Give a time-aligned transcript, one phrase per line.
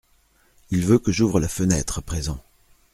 [0.71, 2.43] Il veut que j’ouvre la fenêtre, à présent…